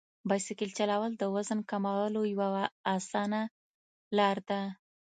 بایسکل 0.29 0.69
چلول 0.79 1.11
د 1.17 1.23
وزن 1.35 1.59
کمولو 1.69 2.21
یوه 2.33 2.51
اسانه 2.95 3.41
لار 4.17 4.37
ده. 4.49 4.61